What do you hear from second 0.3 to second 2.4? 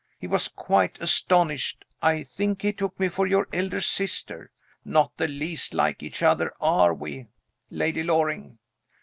quite astonished. I